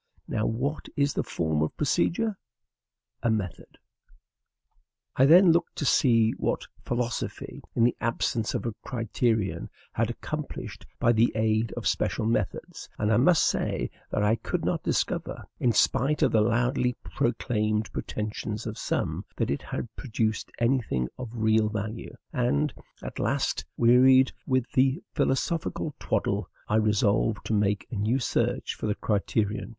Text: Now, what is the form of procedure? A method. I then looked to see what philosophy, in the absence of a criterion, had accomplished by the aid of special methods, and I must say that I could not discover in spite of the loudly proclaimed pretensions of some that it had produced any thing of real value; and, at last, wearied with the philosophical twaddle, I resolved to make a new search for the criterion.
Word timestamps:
Now, 0.27 0.47
what 0.47 0.89
is 0.97 1.13
the 1.13 1.21
form 1.21 1.61
of 1.61 1.77
procedure? 1.77 2.35
A 3.21 3.29
method. 3.29 3.77
I 5.15 5.27
then 5.27 5.51
looked 5.51 5.75
to 5.75 5.85
see 5.85 6.31
what 6.39 6.65
philosophy, 6.83 7.61
in 7.75 7.83
the 7.83 7.95
absence 8.01 8.55
of 8.55 8.65
a 8.65 8.73
criterion, 8.83 9.69
had 9.93 10.09
accomplished 10.09 10.87
by 10.99 11.11
the 11.11 11.31
aid 11.35 11.71
of 11.73 11.85
special 11.87 12.25
methods, 12.25 12.89
and 12.97 13.13
I 13.13 13.17
must 13.17 13.45
say 13.45 13.91
that 14.09 14.23
I 14.23 14.37
could 14.37 14.65
not 14.65 14.81
discover 14.81 15.43
in 15.59 15.71
spite 15.71 16.23
of 16.23 16.31
the 16.31 16.41
loudly 16.41 16.93
proclaimed 17.03 17.93
pretensions 17.93 18.65
of 18.65 18.79
some 18.79 19.23
that 19.37 19.51
it 19.51 19.61
had 19.61 19.87
produced 19.95 20.51
any 20.57 20.81
thing 20.81 21.09
of 21.19 21.29
real 21.37 21.69
value; 21.69 22.15
and, 22.33 22.73
at 23.03 23.19
last, 23.19 23.63
wearied 23.77 24.31
with 24.47 24.65
the 24.71 25.03
philosophical 25.13 25.93
twaddle, 25.99 26.49
I 26.67 26.77
resolved 26.77 27.45
to 27.45 27.53
make 27.53 27.85
a 27.91 27.95
new 27.95 28.17
search 28.17 28.73
for 28.73 28.87
the 28.87 28.95
criterion. 28.95 29.69